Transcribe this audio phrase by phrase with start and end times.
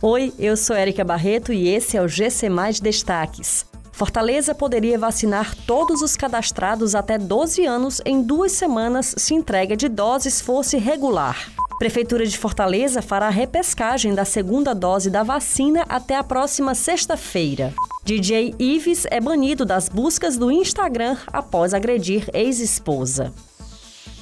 [0.00, 3.66] Oi, eu sou Érica Barreto e esse é o GC Mais Destaques.
[3.90, 9.88] Fortaleza poderia vacinar todos os cadastrados até 12 anos em duas semanas se entrega de
[9.88, 11.50] doses fosse regular.
[11.80, 17.74] Prefeitura de Fortaleza fará repescagem da segunda dose da vacina até a próxima sexta-feira.
[18.04, 23.34] DJ Ives é banido das buscas do Instagram após agredir ex-esposa.